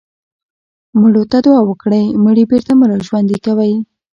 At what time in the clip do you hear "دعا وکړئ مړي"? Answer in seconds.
1.45-2.43